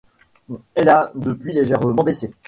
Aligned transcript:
Elle 0.73 0.89
a 0.89 1.11
depuis 1.13 1.53
légèrement 1.53 2.03
baissé. 2.03 2.33